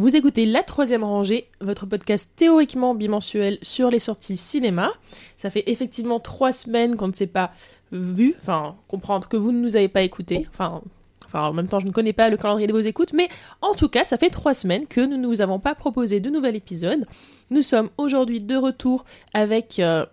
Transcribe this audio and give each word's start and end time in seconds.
Vous 0.00 0.16
écoutez 0.16 0.46
La 0.46 0.62
Troisième 0.62 1.04
Rangée, 1.04 1.50
votre 1.60 1.84
podcast 1.84 2.32
théoriquement 2.34 2.94
bimensuel 2.94 3.58
sur 3.60 3.90
les 3.90 3.98
sorties 3.98 4.38
cinéma. 4.38 4.94
Ça 5.36 5.50
fait 5.50 5.64
effectivement 5.66 6.20
trois 6.20 6.52
semaines 6.52 6.96
qu'on 6.96 7.08
ne 7.08 7.12
s'est 7.12 7.26
pas 7.26 7.52
vu, 7.92 8.34
enfin, 8.40 8.76
comprendre 8.88 9.28
que 9.28 9.36
vous 9.36 9.52
ne 9.52 9.60
nous 9.60 9.76
avez 9.76 9.88
pas 9.88 10.00
écoutés, 10.00 10.48
enfin, 10.54 10.80
Enfin, 11.26 11.42
en 11.42 11.52
même 11.52 11.68
temps, 11.68 11.80
je 11.80 11.86
ne 11.86 11.92
connais 11.92 12.14
pas 12.14 12.30
le 12.30 12.38
calendrier 12.38 12.66
de 12.66 12.72
vos 12.72 12.80
écoutes, 12.80 13.12
mais 13.12 13.28
en 13.60 13.74
tout 13.74 13.90
cas, 13.90 14.04
ça 14.04 14.16
fait 14.16 14.30
trois 14.30 14.54
semaines 14.54 14.86
que 14.86 15.02
nous 15.02 15.18
ne 15.18 15.26
vous 15.26 15.42
avons 15.42 15.60
pas 15.60 15.74
proposé 15.74 16.18
de 16.18 16.30
nouvel 16.30 16.56
épisode. 16.56 17.06
Nous 17.50 17.62
sommes 17.62 17.90
aujourd'hui 17.98 18.40
de 18.40 18.56
retour 18.56 19.04
avec 19.34 19.80
euh, 19.80 20.06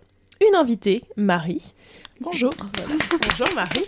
une 0.46 0.54
invitée, 0.54 1.02
Marie. 1.16 1.72
Bonjour. 2.20 2.50
Bonjour 3.22 3.54
Marie. 3.54 3.86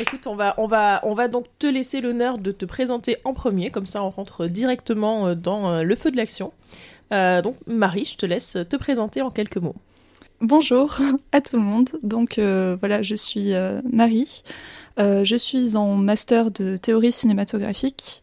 Écoute, 0.00 0.26
on 0.26 0.36
va, 0.36 0.54
on, 0.58 0.66
va, 0.66 1.00
on 1.04 1.14
va 1.14 1.28
donc 1.28 1.46
te 1.58 1.66
laisser 1.66 2.00
l'honneur 2.00 2.38
de 2.38 2.52
te 2.52 2.64
présenter 2.64 3.16
en 3.24 3.32
premier, 3.32 3.70
comme 3.70 3.86
ça 3.86 4.02
on 4.02 4.10
rentre 4.10 4.46
directement 4.46 5.28
euh, 5.28 5.34
dans 5.34 5.70
euh, 5.70 5.82
le 5.82 5.96
feu 5.96 6.10
de 6.10 6.16
l'action. 6.16 6.52
donc 7.10 7.54
Marie, 7.66 8.04
je 8.04 8.16
te 8.16 8.26
laisse 8.26 8.58
te 8.68 8.76
présenter 8.76 9.22
en 9.22 9.30
quelques 9.30 9.56
mots. 9.56 9.76
Bonjour 10.40 10.98
à 11.32 11.40
tout 11.40 11.56
le 11.56 11.62
monde. 11.62 11.90
Donc 12.02 12.38
voilà, 12.38 13.02
je 13.02 13.14
suis 13.14 13.52
Marie. 13.90 14.42
Euh, 14.98 15.24
je 15.24 15.36
suis 15.36 15.76
en 15.76 15.94
master 15.94 16.50
de 16.50 16.76
théorie 16.76 17.12
cinématographique 17.12 18.22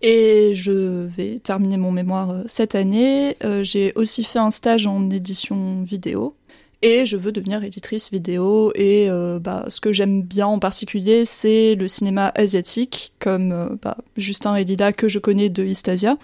et 0.00 0.52
je 0.54 1.06
vais 1.06 1.40
terminer 1.40 1.76
mon 1.76 1.90
mémoire 1.90 2.30
euh, 2.30 2.42
cette 2.46 2.74
année. 2.74 3.36
Euh, 3.44 3.64
j'ai 3.64 3.92
aussi 3.96 4.22
fait 4.22 4.38
un 4.38 4.50
stage 4.50 4.86
en 4.86 5.10
édition 5.10 5.82
vidéo 5.82 6.36
et 6.84 7.06
je 7.06 7.16
veux 7.16 7.32
devenir 7.32 7.64
éditrice 7.64 8.10
vidéo 8.10 8.72
et 8.74 9.08
bah, 9.40 9.64
ce 9.68 9.80
que 9.80 9.92
j'aime 9.92 10.22
bien 10.22 10.46
en 10.46 10.58
particulier 10.58 11.24
c'est 11.24 11.74
le 11.74 11.88
cinéma 11.88 12.30
asiatique 12.34 13.12
comme 13.18 13.78
bah, 13.82 13.96
Justin 14.16 14.54
et 14.56 14.64
Lila 14.64 14.92
que 14.92 15.08
je 15.08 15.18
connais 15.18 15.48
de 15.48 15.64
Eastasia 15.64 16.16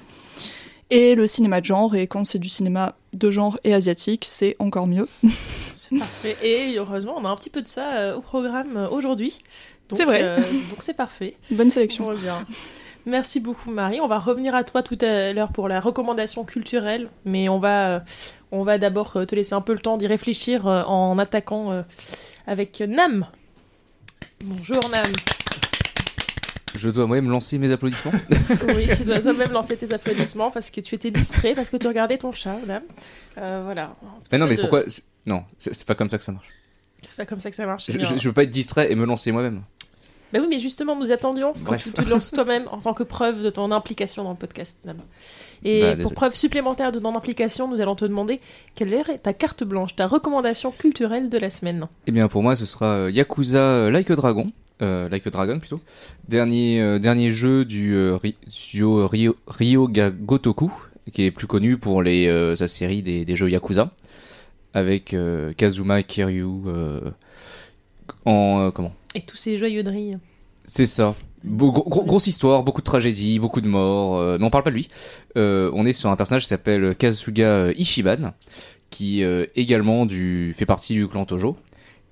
et 0.91 1.15
le 1.15 1.27
cinéma 1.27 1.61
de 1.61 1.67
genre 1.67 1.95
et 1.97 2.07
quand 2.07 2.25
c'est 2.25 2.39
du 2.39 2.49
cinéma 2.49 2.95
de 3.13 3.31
genre 3.31 3.59
et 3.65 3.75
asiatique 3.75 4.25
c'est 4.27 4.57
encore 4.59 4.87
mieux. 4.87 5.09
c'est 5.75 5.99
parfait 5.99 6.37
et 6.43 6.77
heureusement 6.79 7.15
on 7.17 7.25
a 7.25 7.29
un 7.29 7.37
petit 7.37 7.51
peu 7.51 7.63
de 7.63 7.69
ça 7.69 8.17
au 8.17 8.21
programme 8.21 8.89
aujourd'hui. 8.93 9.41
C'est 9.97 10.05
vrai. 10.05 10.21
Euh, 10.23 10.37
donc 10.39 10.81
c'est 10.81 10.95
parfait. 10.95 11.37
Bonne 11.51 11.71
sélection. 11.71 12.09
Merci 13.07 13.41
beaucoup 13.41 13.71
Marie. 13.71 14.01
On 14.01 14.07
va 14.07 14.19
revenir 14.19 14.55
à 14.55 14.65
toi 14.65 14.83
tout 14.83 14.99
à 15.01 15.33
l'heure 15.33 15.53
pour 15.53 15.69
la 15.69 15.81
recommandation 15.81 16.45
culturelle, 16.45 17.09
mais 17.25 17.49
on 17.49 17.59
va, 17.59 17.97
euh, 17.97 18.01
on 18.53 18.63
va 18.63 18.79
d'abord 18.79 19.17
euh, 19.17 19.25
te 19.25 19.35
laisser 19.35 19.55
un 19.55 19.61
peu 19.61 19.73
le 19.73 19.79
temps 19.79 19.97
d'y 19.97 20.07
réfléchir 20.07 20.67
en 20.67 21.19
attaquant 21.19 21.85
avec 22.47 22.81
Nam. 22.81 23.27
Bonjour 24.45 24.81
Nam. 24.91 25.05
Je 26.77 26.89
dois 26.89 27.07
moi-même 27.07 27.31
lancer 27.31 27.59
mes 27.59 27.73
applaudissements 27.73 28.13
Oui, 28.69 28.89
tu 28.97 29.05
dois 29.05 29.21
toi-même 29.21 29.53
lancer 29.53 29.77
tes 29.77 29.93
applaudissements 29.93 30.51
parce 30.51 30.71
que 30.71 30.81
tu 30.81 30.95
étais 30.95 31.11
distrait, 31.11 31.55
parce 31.55 31.69
que 31.69 31.77
tu 31.77 31.89
regardais 31.89 32.19
ton 32.19 32.33
chat, 32.33 32.59
Nam. 32.67 32.83
voilà. 33.37 33.95
Mais 34.31 34.39
non, 34.39 34.47
mais 34.47 34.57
pourquoi 34.57 34.83
Non, 35.27 35.45
c'est 35.59 35.87
pas 35.87 35.95
comme 35.95 36.09
ça 36.09 36.19
que 36.19 36.25
ça 36.25 36.33
marche. 36.33 36.49
C'est 37.03 37.17
pas 37.17 37.27
comme 37.27 37.41
ça 37.41 37.51
que 37.51 37.57
ça 37.57 37.67
marche. 37.67 37.87
Je, 37.89 37.99
je, 37.99 38.29
veux 38.29 38.35
pas 38.35 38.43
être 38.43 38.51
distrait 38.51 38.93
et 38.93 38.95
me 38.95 39.07
lancer 39.07 39.33
moi-même. 39.33 39.63
Bah 40.33 40.39
oui, 40.41 40.47
mais 40.49 40.59
justement, 40.59 40.97
nous 40.97 41.13
attendions 41.13 41.53
quand 41.65 41.77
tu 41.77 41.91
te 41.91 42.03
lances 42.03 42.31
toi-même 42.31 42.65
en 42.71 42.79
tant 42.79 42.95
que 42.95 43.03
preuve 43.03 43.43
de 43.43 43.51
ton 43.51 43.73
implication 43.73 44.25
dans 44.25 44.31
le 44.31 44.37
podcast. 44.37 44.89
Et 45.65 45.83
bah, 45.83 45.97
pour 45.97 46.15
preuve 46.15 46.35
supplémentaire 46.35 46.93
de 46.93 46.99
ton 46.99 47.15
implication, 47.17 47.69
nous 47.69 47.81
allons 47.81 47.97
te 47.97 48.05
demander 48.05 48.41
quelle 48.75 48.95
est 48.95 49.19
ta 49.19 49.33
carte 49.33 49.65
blanche, 49.65 49.97
ta 49.97 50.07
recommandation 50.07 50.71
culturelle 50.71 51.29
de 51.29 51.39
la 51.39 51.51
semaine. 51.51 51.87
Eh 52.07 52.13
bien, 52.13 52.29
pour 52.29 52.43
moi, 52.43 52.57
ce 52.57 52.67
sera 52.67 52.87
euh, 52.87 53.11
Yakuza 53.11 53.59
euh, 53.59 53.91
Like 53.91 54.11
a 54.11 54.17
Dragon. 54.17 54.51
Euh, 54.83 55.09
like 55.09 55.27
a 55.27 55.31
Dragon 55.31 55.59
plutôt. 55.59 55.81
Dernier, 56.29 56.99
dernier 57.01 57.31
jeu 57.33 57.65
du 57.65 57.95
studio 58.49 59.07
Rio, 59.07 59.37
Ryoga 59.47 60.11
Gotoku, 60.11 60.73
qui 61.13 61.25
est 61.25 61.31
plus 61.31 61.47
connu 61.47 61.77
pour 61.77 62.03
les, 62.03 62.55
sa 62.57 62.67
série 62.67 63.03
des, 63.03 63.27
des 63.27 63.37
jeux 63.37 63.51
Yakuza 63.51 63.91
avec 64.75 65.15
euh, 65.15 65.53
Kazuma 65.57 66.03
Kiryu 66.03 66.47
euh, 66.67 67.01
en 68.25 68.67
euh, 68.67 68.71
comment 68.71 68.93
Et 69.15 69.21
tous 69.21 69.37
ces 69.37 69.59
joyeux 69.59 69.83
drilles. 69.83 70.17
C'est 70.65 70.87
ça. 70.87 71.15
grosse 71.45 72.27
histoire, 72.27 72.63
beaucoup 72.63 72.81
de 72.81 72.85
tragédies, 72.85 73.39
beaucoup 73.39 73.61
de 73.61 73.69
morts, 73.69 74.39
mais 74.39 74.45
on 74.45 74.51
parle 74.51 74.65
pas 74.65 74.71
de 74.71 74.77
lui. 74.77 74.89
on 75.37 75.85
est 75.85 75.93
sur 75.93 76.11
un 76.11 76.17
personnage 76.17 76.43
qui 76.43 76.49
s'appelle 76.49 76.95
Kazuga 76.95 77.73
Ishiban, 77.73 78.35
qui 78.91 79.23
également 79.57 80.07
du, 80.07 80.55
fait 80.57 80.67
partie 80.67 80.95
du 80.95 81.09
clan 81.09 81.25
Tojo. 81.25 81.57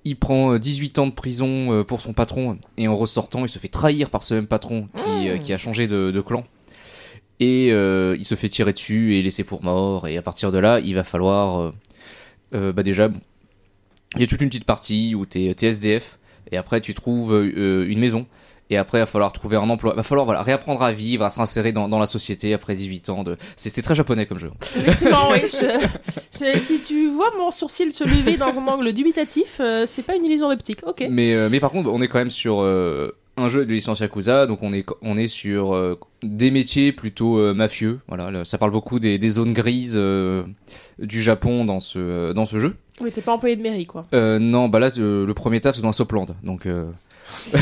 Il 0.03 0.17
prend 0.17 0.57
18 0.57 0.99
ans 0.99 1.07
de 1.07 1.11
prison 1.11 1.85
pour 1.85 2.01
son 2.01 2.13
patron 2.13 2.57
et 2.77 2.87
en 2.87 2.97
ressortant, 2.97 3.45
il 3.45 3.49
se 3.49 3.59
fait 3.59 3.67
trahir 3.67 4.09
par 4.09 4.23
ce 4.23 4.33
même 4.33 4.47
patron 4.47 4.89
qui, 4.97 5.29
mmh. 5.29 5.39
qui 5.39 5.53
a 5.53 5.57
changé 5.57 5.87
de, 5.87 6.11
de 6.11 6.21
clan. 6.21 6.43
Et 7.39 7.67
il 7.67 8.25
se 8.25 8.35
fait 8.35 8.49
tirer 8.49 8.73
dessus 8.73 9.15
et 9.15 9.21
laisser 9.21 9.45
pour 9.45 9.63
mort. 9.63 10.07
Et 10.07 10.17
à 10.17 10.21
partir 10.21 10.51
de 10.51 10.57
là, 10.57 10.81
il 10.81 10.95
va 10.95 11.05
falloir 11.05 11.71
euh, 12.53 12.73
bah 12.73 12.83
déjà, 12.83 13.09
il 14.15 14.21
y 14.21 14.23
a 14.23 14.27
toute 14.27 14.41
une 14.41 14.49
petite 14.49 14.65
partie 14.65 15.15
où 15.15 15.25
tu 15.25 15.39
es, 15.39 15.55
SDF, 15.61 16.17
et 16.51 16.57
après 16.57 16.81
tu 16.81 16.93
trouves 16.93 17.33
euh, 17.33 17.87
une 17.87 17.99
maison, 17.99 18.25
et 18.71 18.77
après 18.77 18.99
il 18.99 19.01
va 19.01 19.05
falloir 19.05 19.31
trouver 19.31 19.57
un 19.57 19.69
emploi, 19.69 19.93
il 19.93 19.97
va 19.97 20.03
falloir 20.03 20.25
voilà, 20.25 20.41
réapprendre 20.41 20.81
à 20.81 20.91
vivre, 20.91 21.25
à 21.25 21.29
se 21.29 21.37
réinsérer 21.37 21.71
dans, 21.71 21.87
dans 21.89 21.99
la 21.99 22.05
société 22.05 22.53
après 22.53 22.75
18 22.75 23.09
ans. 23.09 23.23
De... 23.23 23.37
C'est 23.55 23.81
très 23.81 23.95
japonais 23.95 24.25
comme 24.25 24.39
jeu. 24.39 24.51
Effectivement, 24.77 25.29
oui. 25.31 25.41
si 26.59 26.79
tu 26.81 27.09
vois 27.09 27.31
mon 27.37 27.51
sourcil 27.51 27.93
se 27.93 28.03
lever 28.03 28.37
dans 28.37 28.57
un 28.57 28.67
angle 28.67 28.93
dubitatif, 28.93 29.57
euh, 29.59 29.85
c'est 29.85 30.03
pas 30.03 30.15
une 30.15 30.25
illusion 30.25 30.49
d'optique, 30.49 30.79
ok. 30.85 31.05
Mais, 31.09 31.35
mais 31.49 31.59
par 31.59 31.71
contre, 31.71 31.89
on 31.91 32.01
est 32.01 32.07
quand 32.07 32.19
même 32.19 32.31
sur 32.31 32.61
un 33.39 33.49
jeu 33.49 33.65
de 33.65 33.73
licence 33.73 33.99
Yakuza, 33.99 34.45
donc 34.45 34.61
on 34.63 34.73
est, 34.73 34.85
on 35.01 35.17
est 35.17 35.27
sur 35.27 35.73
euh, 35.73 35.99
des 36.23 36.51
métiers 36.51 36.91
plutôt 36.91 37.39
euh, 37.39 37.53
mafieux. 37.53 37.99
Voilà, 38.07 38.45
ça 38.45 38.57
parle 38.57 38.71
beaucoup 38.71 38.99
des, 38.99 39.17
des 39.17 39.29
zones 39.29 39.53
grises 39.53 39.95
euh, 39.95 40.43
du 40.99 41.21
Japon 41.21 41.65
dans 41.65 41.79
ce, 41.79 42.33
dans 42.33 42.45
ce 42.45 42.59
jeu. 42.59 42.75
Oui, 43.01 43.11
t'es 43.11 43.21
pas 43.21 43.33
employé 43.33 43.55
de 43.55 43.61
mairie, 43.61 43.85
quoi. 43.85 44.05
non, 44.11 44.67
bah 44.67 44.79
là, 44.79 44.91
le 44.97 45.31
premier 45.33 45.61
taf, 45.61 45.75
c'est 45.75 45.81
dans 45.81 45.93
Sopland, 45.93 46.27
donc... 46.43 46.67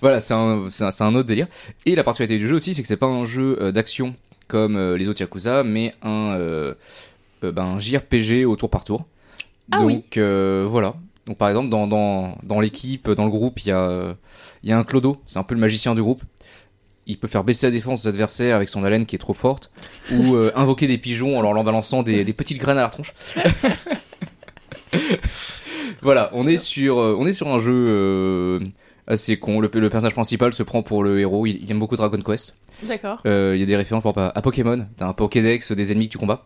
voilà, 0.00 0.20
c'est 0.20 0.32
un, 0.32 0.62
un, 0.80 0.90
un, 1.00 1.14
autre 1.14 1.28
délire. 1.28 1.46
Et 1.84 1.94
la 1.94 2.02
particularité 2.02 2.38
du 2.38 2.48
jeu 2.48 2.56
aussi, 2.56 2.72
c'est 2.72 2.80
que 2.80 2.88
c'est 2.88 2.96
pas 2.96 3.06
un 3.06 3.24
jeu 3.24 3.70
d'action 3.70 4.14
comme 4.48 4.94
les 4.94 5.08
autres 5.08 5.20
Yakuza, 5.20 5.62
mais 5.62 5.94
un, 6.02 6.74
ben, 7.42 7.62
un 7.62 7.78
JRPG 7.78 8.46
au 8.46 8.56
tour 8.56 8.70
par 8.70 8.84
tour. 8.84 9.04
Ah 9.70 9.80
donc 9.80 10.18
voilà, 10.18 10.94
donc 11.26 11.38
par 11.38 11.48
exemple, 11.48 11.68
dans, 11.68 11.86
dans, 11.86 12.36
dans 12.42 12.60
l'équipe, 12.60 13.10
dans 13.10 13.24
le 13.24 13.30
groupe, 13.30 13.60
il 13.60 13.68
y 13.68 13.72
a, 13.72 14.14
il 14.62 14.70
y 14.70 14.72
a 14.72 14.78
un 14.78 14.84
Clodo, 14.84 15.16
c'est 15.24 15.38
un 15.38 15.44
peu 15.44 15.54
le 15.54 15.60
magicien 15.60 15.94
du 15.94 16.02
groupe. 16.02 16.22
Il 17.06 17.18
peut 17.18 17.28
faire 17.28 17.44
baisser 17.44 17.66
la 17.66 17.72
défense 17.72 18.02
des 18.02 18.08
adversaires 18.08 18.56
avec 18.56 18.68
son 18.68 18.84
haleine 18.84 19.06
qui 19.06 19.16
est 19.16 19.18
trop 19.18 19.34
forte, 19.34 19.70
ou 20.12 20.34
euh, 20.34 20.52
invoquer 20.56 20.86
des 20.86 20.98
pigeons 20.98 21.38
en 21.38 21.42
leur 21.42 21.64
balançant 21.64 22.02
des, 22.02 22.24
des 22.24 22.32
petites 22.32 22.58
graines 22.58 22.78
à 22.78 22.82
la 22.82 22.90
tronche. 22.90 23.12
voilà, 26.02 26.30
on 26.32 26.46
est 26.46 26.58
sur, 26.58 27.00
euh, 27.00 27.16
on 27.18 27.26
est 27.26 27.32
sur 27.32 27.48
un 27.48 27.58
jeu 27.58 27.72
euh, 27.72 28.60
assez 29.06 29.38
con. 29.38 29.60
Le, 29.60 29.68
personnage 29.68 30.14
principal 30.14 30.52
se 30.52 30.62
prend 30.62 30.82
pour 30.82 31.04
le 31.04 31.20
héros. 31.20 31.46
Il, 31.46 31.70
aime 31.70 31.78
beaucoup 31.78 31.96
Dragon 31.96 32.20
Quest. 32.20 32.56
D'accord. 32.84 33.20
Il 33.24 33.56
y 33.56 33.62
a 33.62 33.66
des 33.66 33.76
références 33.76 34.04
à, 34.16 34.28
à 34.28 34.42
Pokémon. 34.42 34.86
T'as 34.96 35.06
un 35.06 35.12
Pokédex 35.12 35.72
des 35.72 35.92
ennemis 35.92 36.08
que 36.08 36.12
tu 36.12 36.18
combats. 36.18 36.44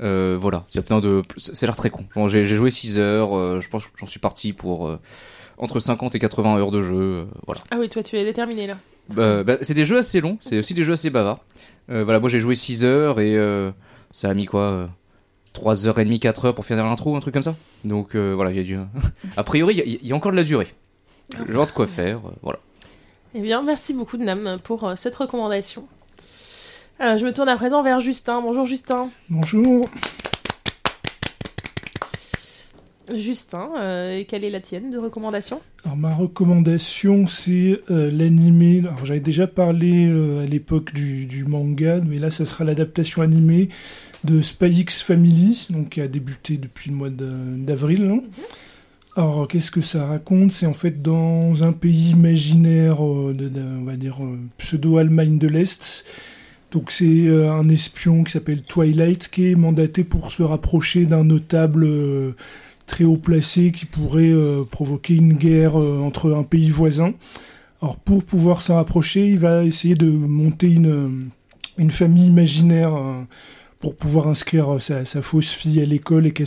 Euh, 0.00 0.38
voilà, 0.40 0.64
c'est 0.68 0.84
plein 0.84 1.00
de. 1.00 1.22
A 1.22 1.66
l'air 1.66 1.76
très 1.76 1.90
con. 1.90 2.06
J'ai 2.28 2.44
joué 2.44 2.70
6 2.70 2.98
heures, 2.98 3.36
euh, 3.36 3.60
je 3.60 3.68
pense 3.68 3.86
que 3.86 3.90
j'en 3.98 4.06
suis 4.06 4.20
parti 4.20 4.52
pour 4.52 4.86
euh, 4.86 4.98
entre 5.56 5.80
50 5.80 6.14
et 6.14 6.18
80 6.18 6.58
heures 6.58 6.70
de 6.70 6.80
jeu. 6.80 7.26
voilà. 7.46 7.62
Ah 7.70 7.76
oui, 7.78 7.88
toi 7.88 8.02
tu 8.02 8.16
es 8.16 8.24
déterminé 8.24 8.66
là. 8.66 8.78
Bah, 9.14 9.42
bah, 9.42 9.56
c'est 9.62 9.74
des 9.74 9.84
jeux 9.84 9.98
assez 9.98 10.20
longs, 10.20 10.36
c'est 10.40 10.58
aussi 10.58 10.74
des 10.74 10.84
jeux 10.84 10.92
assez 10.92 11.10
bavards. 11.10 11.44
voilà, 11.88 12.20
moi 12.20 12.28
j'ai 12.28 12.40
joué 12.40 12.54
6 12.54 12.84
heures 12.84 13.20
et 13.20 13.36
ça 14.12 14.30
a 14.30 14.34
mis 14.34 14.46
quoi 14.46 14.88
3h30, 15.54 16.20
4h 16.20 16.54
pour 16.54 16.64
finir 16.64 16.84
l'intro, 16.84 17.16
un 17.16 17.20
truc 17.20 17.34
comme 17.34 17.42
ça. 17.42 17.56
Donc 17.84 18.14
voilà, 18.14 18.52
il 18.52 18.56
y 18.56 18.60
a 18.60 18.64
du. 18.64 18.78
a 19.36 19.44
priori, 19.44 19.82
il 19.84 20.06
y, 20.06 20.12
a 20.12 20.16
encore 20.16 20.32
de 20.32 20.36
la 20.36 20.44
durée. 20.44 20.68
Genre 21.48 21.66
de 21.66 21.72
quoi 21.72 21.86
faire, 21.86 22.20
voilà. 22.42 22.58
Eh 23.34 23.40
bien, 23.40 23.62
merci 23.62 23.94
beaucoup, 23.94 24.16
Nam, 24.16 24.58
pour 24.62 24.92
cette 24.96 25.14
recommandation. 25.14 25.86
Euh, 27.00 27.16
je 27.16 27.24
me 27.24 27.32
tourne 27.32 27.48
à 27.48 27.54
présent 27.54 27.82
vers 27.84 28.00
Justin. 28.00 28.40
Bonjour 28.42 28.66
Justin. 28.66 29.08
Bonjour. 29.28 29.88
Justin, 33.14 33.70
euh, 33.78 34.24
quelle 34.26 34.44
est 34.44 34.50
la 34.50 34.60
tienne 34.60 34.90
de 34.90 34.98
recommandation? 34.98 35.60
Alors 35.84 35.96
ma 35.96 36.12
recommandation 36.12 37.26
c'est 37.26 37.80
euh, 37.90 38.10
l'animé. 38.10 38.82
Alors 38.84 39.06
j'avais 39.06 39.20
déjà 39.20 39.46
parlé 39.46 40.10
à 40.42 40.46
l'époque 40.46 40.92
du, 40.92 41.44
manga, 41.46 42.00
mais 42.04 42.18
là 42.18 42.30
ça 42.30 42.44
sera 42.44 42.64
l'adaptation 42.64 43.22
animée 43.22 43.68
de 44.24 44.40
Spy 44.40 44.80
X 44.80 45.00
Family, 45.00 45.68
donc 45.70 45.90
qui 45.90 46.00
a 46.00 46.08
débuté 46.08 46.58
depuis 46.58 46.90
le 46.90 46.96
mois 46.96 47.10
d'avril. 47.10 48.02
Mhm. 48.06 48.22
Alors 49.18 49.48
qu'est-ce 49.48 49.72
que 49.72 49.80
ça 49.80 50.06
raconte? 50.06 50.52
C'est 50.52 50.66
en 50.66 50.72
fait 50.72 51.02
dans 51.02 51.64
un 51.64 51.72
pays 51.72 52.12
imaginaire, 52.12 52.98
de, 52.98 53.50
on 53.80 53.82
va 53.82 53.96
dire 53.96 54.20
pseudo-Allemagne 54.58 55.38
de 55.38 55.48
l'Est. 55.48 56.04
Donc 56.70 56.92
c'est 56.92 57.26
euh, 57.26 57.50
un 57.50 57.68
espion 57.68 58.22
qui 58.22 58.30
s'appelle 58.30 58.62
Twilight 58.62 59.28
qui 59.28 59.50
est 59.50 59.56
mandaté 59.56 60.04
pour 60.04 60.30
se 60.30 60.44
rapprocher 60.44 61.04
d'un 61.04 61.24
notable 61.24 61.82
euh, 61.82 62.36
très 62.86 63.02
haut 63.02 63.16
placé 63.16 63.72
qui 63.72 63.86
pourrait 63.86 64.30
euh, 64.30 64.62
provoquer 64.62 65.16
une 65.16 65.32
guerre 65.32 65.74
entre 65.74 66.32
un 66.32 66.44
pays 66.44 66.70
voisin. 66.70 67.12
Alors 67.82 67.96
pour 67.96 68.24
pouvoir 68.24 68.62
s'en 68.62 68.76
rapprocher, 68.76 69.28
il 69.28 69.40
va 69.40 69.64
essayer 69.64 69.96
de 69.96 70.08
monter 70.08 70.68
une, 70.68 71.30
famille 71.90 72.26
imaginaire 72.26 72.94
euh, 72.94 73.22
pour 73.80 73.96
pouvoir 73.96 74.28
inscrire 74.28 74.80
sa, 74.80 75.04
sa 75.04 75.22
fausse 75.22 75.50
fille 75.50 75.80
à 75.80 75.84
l'école 75.84 76.26
et 76.26 76.32
qu'elle 76.32 76.46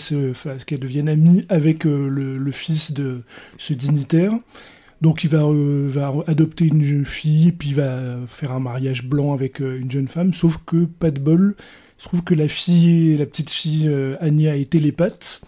qu'elle 0.65 0.79
devienne 0.79 1.09
amie 1.09 1.45
avec 1.49 1.85
euh, 1.85 2.07
le, 2.07 2.37
le 2.37 2.51
fils 2.51 2.91
de 2.91 3.21
ce 3.57 3.73
dignitaire. 3.73 4.33
Donc 5.01 5.23
il 5.23 5.31
va, 5.31 5.43
euh, 5.45 5.87
va 5.89 6.13
adopter 6.27 6.65
une 6.65 6.83
jeune 6.83 7.05
fille, 7.05 7.51
puis 7.51 7.69
il 7.69 7.75
va 7.75 8.17
faire 8.27 8.51
un 8.51 8.59
mariage 8.59 9.03
blanc 9.03 9.33
avec 9.33 9.59
euh, 9.59 9.79
une 9.79 9.89
jeune 9.89 10.07
femme, 10.07 10.31
sauf 10.31 10.59
que 10.65 10.85
pas 10.85 11.09
de 11.09 11.19
bol. 11.19 11.55
Il 11.57 12.03
se 12.03 12.07
trouve 12.07 12.23
que 12.23 12.35
la 12.35 12.47
fille, 12.47 13.17
la 13.17 13.25
petite 13.25 13.49
fille 13.49 13.87
euh, 13.87 14.15
Annie 14.21 14.47
a 14.47 14.55
été 14.55 14.79
les 14.79 14.91
pattes. 14.91 15.41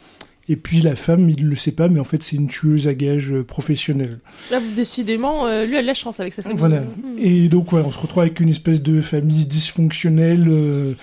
Et 0.50 0.58
puis 0.58 0.82
la 0.82 0.96
femme, 0.96 1.30
il 1.30 1.46
ne 1.46 1.50
le 1.50 1.56
sait 1.56 1.72
pas, 1.72 1.88
mais 1.88 2.00
en 2.00 2.04
fait 2.04 2.22
c'est 2.22 2.36
une 2.36 2.48
tueuse 2.50 2.88
à 2.88 2.96
gages 2.96 3.34
professionnelle. 3.44 4.20
Là, 4.52 4.60
décidément, 4.76 5.46
lui 5.64 5.78
a 5.78 5.82
de 5.82 5.88
la 5.88 5.94
chance 5.94 6.20
avec 6.20 6.34
sa 6.34 6.42
famille. 6.42 6.58
Voilà. 6.58 6.82
Mm. 6.82 7.18
Et 7.20 7.48
donc, 7.48 7.72
ouais, 7.72 7.82
on 7.86 7.92
se 7.92 8.00
retrouve 8.00 8.24
avec 8.24 8.42
une 8.42 8.50
espèce 8.50 8.82
de 8.82 9.00
famille 9.00 9.46
dysfonctionnelle. 9.46 10.96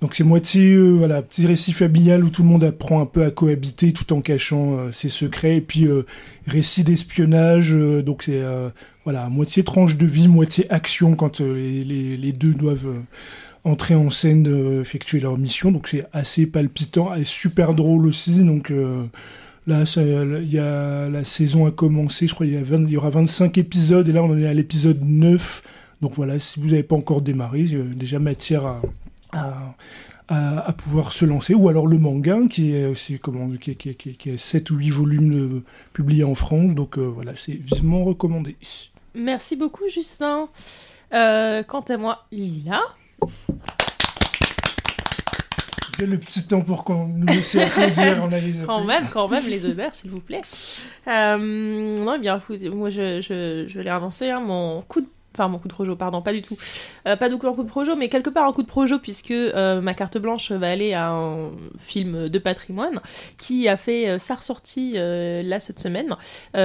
Donc, 0.00 0.14
c'est 0.14 0.22
moitié, 0.22 0.74
euh, 0.74 0.92
voilà, 0.92 1.22
petit 1.22 1.46
récit 1.46 1.72
familial 1.72 2.22
où 2.22 2.30
tout 2.30 2.42
le 2.42 2.48
monde 2.48 2.62
apprend 2.62 3.00
un 3.00 3.06
peu 3.06 3.24
à 3.24 3.30
cohabiter 3.32 3.92
tout 3.92 4.12
en 4.12 4.20
cachant 4.20 4.76
euh, 4.78 4.92
ses 4.92 5.08
secrets. 5.08 5.56
Et 5.56 5.60
puis, 5.60 5.86
euh, 5.86 6.06
récit 6.46 6.84
d'espionnage. 6.84 7.72
donc, 7.72 8.22
c'est, 8.22 8.40
voilà, 9.04 9.28
moitié 9.28 9.64
tranche 9.64 9.96
de 9.96 10.06
vie, 10.06 10.28
moitié 10.28 10.70
action 10.70 11.14
quand 11.16 11.40
les, 11.40 11.84
les- 11.84 12.32
deux 12.32 12.54
doivent 12.54 12.88
entrer 13.64 13.94
en 13.94 14.08
scène, 14.10 14.80
effectuer 14.80 15.20
leur 15.20 15.36
mission. 15.36 15.72
Donc, 15.72 15.88
c'est 15.88 16.06
assez 16.12 16.46
palpitant 16.46 17.14
et 17.14 17.24
super 17.24 17.74
drôle 17.74 18.06
aussi. 18.06 18.44
Donc, 18.44 18.72
Là, 19.66 19.84
y 20.44 20.58
a, 20.58 21.10
la 21.10 21.24
saison 21.24 21.66
a 21.66 21.70
commencé, 21.70 22.26
je 22.26 22.32
crois 22.32 22.46
qu'il 22.46 22.54
y, 22.54 22.58
a 22.58 22.62
20 22.62 22.84
il 22.84 22.90
y 22.90 22.96
aura 22.96 23.10
25 23.10 23.58
épisodes, 23.58 24.08
et 24.08 24.12
là 24.12 24.22
on 24.22 24.30
en 24.30 24.38
est 24.38 24.46
à 24.46 24.54
l'épisode 24.54 25.02
9. 25.02 25.62
Donc 26.00 26.14
voilà, 26.14 26.38
si 26.38 26.58
vous 26.58 26.68
n'avez 26.68 26.82
pas 26.82 26.96
encore 26.96 27.20
démarré, 27.20 27.64
déjà 27.94 28.18
matière 28.18 28.64
à, 28.64 28.80
à, 29.32 29.74
à- 30.28 30.68
à 30.68 30.72
pouvoir 30.72 31.12
se 31.12 31.24
lancer. 31.24 31.54
Ou 31.54 31.68
alors 31.68 31.86
le 31.86 31.98
manga, 31.98 32.38
qui 32.50 32.74
est 32.74 32.86
aussi 32.86 33.18
comment, 33.18 33.48
qui, 33.50 33.72
est- 33.72 33.74
qui, 33.74 33.90
est- 33.90 33.94
qui, 33.94 34.10
est- 34.10 34.14
qui 34.14 34.30
est 34.30 34.36
7 34.36 34.70
ou 34.70 34.76
8 34.78 34.90
volumes 34.90 35.30
de- 35.32 35.62
publiés 35.92 36.24
en 36.24 36.34
France. 36.34 36.74
Donc 36.74 36.98
euh, 36.98 37.02
voilà, 37.02 37.34
c'est 37.36 37.52
vivement 37.54 38.04
recommandé. 38.04 38.56
Merci 39.14 39.56
beaucoup, 39.56 39.88
Justin. 39.88 40.48
Euh, 41.14 41.62
quant 41.62 41.80
à 41.80 41.96
moi, 41.96 42.26
Lila. 42.30 42.80
Le 46.00 46.16
petit 46.16 46.46
temps 46.46 46.60
pour 46.60 46.84
qu'on 46.84 47.08
nous 47.08 47.26
laisse 47.26 47.56
applaudir. 47.56 48.22
On 48.22 48.32
a 48.32 48.38
les 48.38 48.62
Quand 48.64 48.84
même, 48.84 49.04
quand 49.12 49.26
même, 49.26 49.44
les 49.48 49.64
honneurs, 49.66 49.92
s'il 49.92 50.10
vous 50.10 50.20
plaît. 50.20 50.40
Euh, 51.08 51.98
non, 51.98 52.14
eh 52.14 52.18
bien, 52.20 52.40
moi, 52.72 52.88
je, 52.88 53.20
je, 53.20 53.64
je 53.66 53.80
l'ai 53.80 53.90
annoncé, 53.90 54.30
hein, 54.30 54.38
mon 54.38 54.82
coup 54.82 55.00
de... 55.00 55.08
Enfin, 55.38 55.46
mon 55.48 55.58
coup 55.58 55.68
de 55.68 55.72
projo, 55.72 55.94
pardon, 55.94 56.20
pas 56.20 56.32
du 56.32 56.42
tout. 56.42 56.56
Euh, 57.06 57.14
pas 57.14 57.28
du 57.28 57.36
coup 57.36 57.46
un 57.46 57.52
coup 57.52 57.62
de 57.62 57.68
projo, 57.68 57.94
mais 57.94 58.08
quelque 58.08 58.28
part 58.28 58.44
un 58.44 58.52
coup 58.52 58.62
de 58.62 58.66
projo, 58.66 58.98
puisque 58.98 59.30
euh, 59.30 59.80
ma 59.80 59.94
carte 59.94 60.18
blanche 60.18 60.50
va 60.50 60.68
aller 60.68 60.94
à 60.94 61.10
un 61.12 61.52
film 61.78 62.28
de 62.28 62.38
patrimoine 62.40 63.00
qui 63.36 63.68
a 63.68 63.76
fait 63.76 64.08
euh, 64.08 64.18
sa 64.18 64.34
ressortie 64.34 64.94
là 64.94 65.60
cette 65.60 65.78
semaine, 65.78 66.16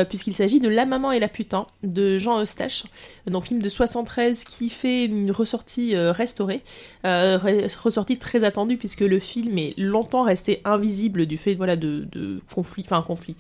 puisqu'il 0.10 0.34
s'agit 0.34 0.60
de 0.60 0.70
La 0.70 0.86
maman 0.86 1.12
et 1.12 1.20
la 1.20 1.28
putain 1.28 1.68
de 1.84 2.18
Jean 2.18 2.42
Eustache, 2.42 2.84
donc 3.28 3.46
film 3.46 3.62
de 3.62 3.70
73 3.70 4.44
qui 4.44 4.70
fait 4.70 5.06
une 5.06 5.30
ressortie 5.32 5.96
restaurée, 5.96 6.62
re- 7.04 7.78
ressortie 7.78 8.18
très 8.18 8.44
attendue, 8.44 8.78
puisque 8.78 9.02
le 9.02 9.20
film 9.20 9.58
est 9.58 9.78
longtemps 9.78 10.24
resté 10.24 10.62
invisible 10.66 11.26
du 11.28 11.38
fait 11.38 11.54
voilà, 11.56 11.76
de, 11.76 12.08
de 12.12 12.40
conflits, 12.54 12.84
enfin 12.86 13.02
conflit, 13.02 13.36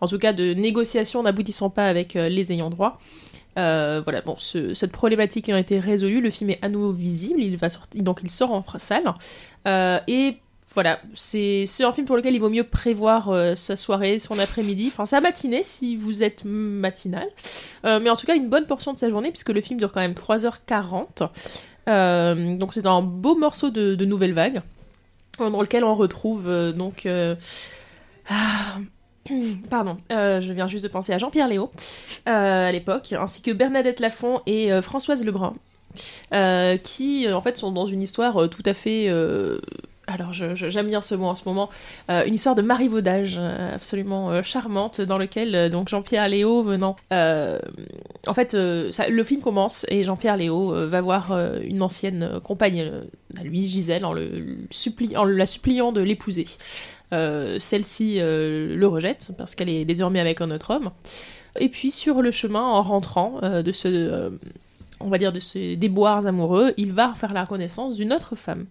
en 0.00 0.06
tout 0.08 0.18
cas 0.18 0.32
de 0.32 0.54
négociations 0.54 1.22
n'aboutissant 1.22 1.70
pas 1.70 1.86
avec 1.86 2.14
les 2.14 2.52
ayants 2.52 2.70
droit. 2.70 2.98
Euh, 3.58 4.00
voilà, 4.04 4.20
bon, 4.22 4.36
ce- 4.38 4.72
cette 4.72 4.92
problématique 4.92 5.48
ayant 5.48 5.58
été 5.58 5.78
résolue, 5.80 6.20
le 6.20 6.30
film 6.30 6.50
est 6.50 6.58
à 6.62 6.68
nouveau 6.68 6.92
visible, 6.92 7.40
il 7.42 7.56
va 7.56 7.68
sortir, 7.68 8.02
donc 8.02 8.20
il 8.22 8.30
sort 8.30 8.52
en 8.52 8.64
salle. 8.78 9.12
Euh, 9.66 9.98
et 10.06 10.36
voilà, 10.74 11.00
c'est 11.14 11.64
un 11.80 11.90
film 11.92 12.06
pour 12.06 12.16
lequel 12.16 12.34
il 12.34 12.38
vaut 12.38 12.50
mieux 12.50 12.62
prévoir 12.62 13.30
euh, 13.30 13.54
sa 13.54 13.74
soirée, 13.74 14.18
son 14.18 14.38
après-midi, 14.38 14.88
enfin 14.92 15.06
sa 15.06 15.20
matinée 15.20 15.62
si 15.62 15.96
vous 15.96 16.22
êtes 16.22 16.44
matinal. 16.44 17.26
Mais 17.84 18.10
en 18.10 18.16
tout 18.16 18.26
cas, 18.26 18.36
une 18.36 18.48
bonne 18.48 18.66
portion 18.66 18.92
de 18.92 18.98
sa 18.98 19.08
journée, 19.08 19.30
puisque 19.30 19.48
le 19.50 19.60
film 19.60 19.78
dure 19.80 19.90
quand 19.92 20.00
même 20.00 20.12
3h40. 20.12 21.28
Euh, 21.88 22.56
donc 22.56 22.74
c'est 22.74 22.86
un 22.86 23.00
beau 23.02 23.34
morceau 23.34 23.70
de, 23.70 24.04
nouvelle 24.04 24.34
vague, 24.34 24.60
dans 25.38 25.60
lequel 25.62 25.84
on 25.84 25.94
retrouve 25.94 26.48
donc. 26.76 27.08
ah, 28.28 28.78
Pardon, 29.70 29.98
euh, 30.12 30.40
je 30.40 30.52
viens 30.52 30.66
juste 30.66 30.84
de 30.84 30.88
penser 30.88 31.12
à 31.12 31.18
Jean-Pierre 31.18 31.48
Léo 31.48 31.70
euh, 32.28 32.68
à 32.68 32.72
l'époque, 32.72 33.12
ainsi 33.12 33.42
que 33.42 33.50
Bernadette 33.50 34.00
Lafont 34.00 34.40
et 34.46 34.72
euh, 34.72 34.82
Françoise 34.82 35.24
Lebrun, 35.24 35.54
qui 36.82 37.32
en 37.32 37.42
fait 37.42 37.56
sont 37.56 37.72
dans 37.72 37.86
une 37.86 38.02
histoire 38.02 38.48
tout 38.48 38.62
à 38.64 38.74
fait. 38.74 39.10
Alors 40.08 40.32
j'aime 40.32 40.88
bien 40.88 41.02
ce 41.02 41.14
mot 41.14 41.26
en 41.26 41.34
ce 41.34 41.42
moment, 41.46 41.68
euh, 42.10 42.24
une 42.24 42.34
histoire 42.34 42.54
de 42.54 42.62
marivaudage 42.62 43.36
euh, 43.38 43.74
absolument 43.74 44.30
euh, 44.30 44.42
charmante 44.42 45.00
dans 45.02 45.18
lequel 45.18 45.70
donc 45.70 45.88
Jean-Pierre 45.88 46.28
Léo 46.28 46.62
venant, 46.62 46.96
en 47.10 48.34
fait 48.34 48.54
le 48.54 49.22
film 49.22 49.40
commence 49.40 49.84
et 49.88 50.02
Jean-Pierre 50.02 50.36
Léo 50.36 50.88
va 50.88 51.00
voir 51.00 51.38
une 51.62 51.82
ancienne 51.82 52.40
compagne 52.42 52.90
à 53.38 53.42
lui 53.42 53.64
Gisèle 53.64 54.04
en, 54.04 54.14
la 54.14 55.46
suppliant 55.46 55.92
de 55.92 56.00
l'épouser. 56.00 56.46
Celle-ci 57.10 58.18
le 58.18 58.86
rejette 58.86 59.32
parce 59.36 59.54
qu'elle 59.54 59.68
est 59.68 59.84
désormais 59.84 60.20
avec 60.20 60.40
un 60.40 60.50
autre 60.50 60.74
homme. 60.74 60.90
Et 61.60 61.68
puis 61.68 61.90
sur 61.90 62.22
le 62.22 62.30
chemin, 62.30 62.62
en 62.62 62.82
rentrant 62.82 63.40
de 63.42 63.72
ce, 63.72 64.30
on 65.00 65.08
va 65.08 65.18
dire 65.18 65.32
de 65.32 65.40
ces 65.40 65.76
déboires 65.76 66.26
amoureux, 66.26 66.72
il 66.76 66.92
va 66.92 67.14
faire 67.14 67.32
la 67.32 67.46
connaissance 67.46 67.96
d'une 67.96 68.12
autre 68.12 68.36
femme 68.36 68.66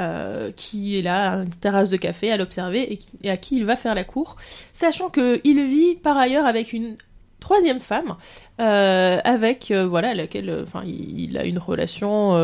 euh, 0.00 0.50
qui 0.56 0.98
est 0.98 1.02
là 1.02 1.32
à 1.32 1.42
une 1.42 1.50
terrasse 1.50 1.90
de 1.90 1.96
café 1.96 2.32
à 2.32 2.36
l'observer 2.36 2.98
et, 3.22 3.30
à 3.30 3.36
qui 3.36 3.56
il 3.56 3.64
va 3.64 3.76
faire 3.76 3.94
la 3.94 4.04
cour, 4.04 4.36
sachant 4.72 5.10
que 5.10 5.40
il 5.44 5.66
vit 5.66 5.94
par 5.94 6.16
ailleurs 6.16 6.46
avec 6.46 6.72
une 6.72 6.96
troisième 7.38 7.80
femme 7.80 8.16
euh, 8.60 9.18
avec 9.24 9.70
euh, 9.70 9.86
voilà 9.86 10.14
laquelle 10.14 10.64
il, 10.86 11.36
a 11.36 11.44
une 11.44 11.58
relation 11.58 12.34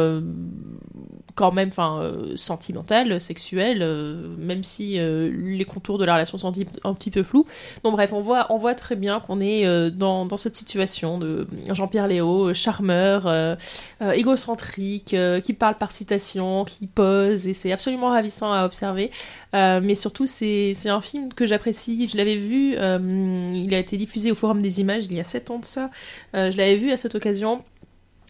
quand 1.36 1.52
même 1.52 1.68
enfin 1.68 2.00
euh, 2.02 2.36
sentimentale 2.36 3.20
sexuelle 3.20 3.82
euh, 3.82 4.34
même 4.38 4.64
si 4.64 4.98
euh, 4.98 5.30
les 5.32 5.64
contours 5.64 5.98
de 5.98 6.04
la 6.04 6.14
relation 6.14 6.38
sont 6.38 6.48
un 6.48 6.94
petit- 6.94 7.10
peu 7.12 7.22
flous 7.22 7.46
donc 7.84 7.92
bref 7.94 8.12
on 8.12 8.20
voit 8.20 8.46
on 8.50 8.58
voit 8.58 8.74
très 8.74 8.96
bien 8.96 9.20
qu'on 9.20 9.40
est 9.40 9.64
euh, 9.66 9.90
dans, 9.90 10.26
dans 10.26 10.36
cette 10.36 10.56
situation 10.56 11.18
de 11.18 11.46
Jean-Pierre 11.72 12.08
Léo 12.08 12.52
charmeur 12.54 13.56
égocentrique 14.00 15.14
qui 15.42 15.52
parle 15.52 15.76
par 15.78 15.92
citation 15.92 16.64
qui 16.64 16.86
pose 16.86 17.46
et 17.46 17.52
c'est 17.52 17.70
absolument 17.70 18.08
ravissant 18.10 18.52
à 18.52 18.64
observer 18.64 19.10
mais 19.52 19.94
surtout, 19.94 20.26
c'est 20.26 20.74
un 20.86 21.00
film 21.00 21.32
que 21.32 21.46
j'apprécie. 21.46 22.06
Je 22.06 22.16
l'avais 22.18 22.36
vu, 22.36 22.72
il 22.74 23.74
a 23.74 23.78
été 23.78 23.96
diffusé 23.96 24.30
au 24.30 24.34
Forum 24.34 24.60
des 24.60 24.80
Images 24.80 25.06
il 25.06 25.14
y 25.16 25.20
a 25.20 25.24
7 25.24 25.50
ans 25.50 25.58
de 25.58 25.64
ça. 25.64 25.90
Je 26.34 26.56
l'avais 26.56 26.76
vu 26.76 26.90
à 26.92 26.96
cette 26.98 27.14
occasion. 27.14 27.62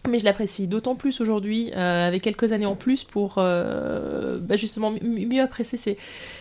Mais 0.07 0.19
je 0.19 0.25
l'apprécie 0.25 0.67
d'autant 0.67 0.95
plus 0.95 1.21
aujourd'hui, 1.21 1.71
euh, 1.75 2.07
avec 2.07 2.21
quelques 2.21 2.53
années 2.53 2.65
en 2.65 2.75
plus, 2.75 3.03
pour 3.03 3.35
euh, 3.37 4.39
bah, 4.39 4.55
justement 4.55 4.93
mieux 5.01 5.41
apprécier 5.41 5.77
ces, 5.77 5.97